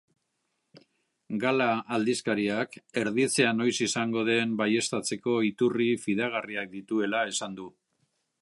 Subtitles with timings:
[1.43, 1.67] Gala
[1.97, 7.71] aldizkariak erditzea noiz izango den baieztatzeko iturri fidagarriak dituela esan du.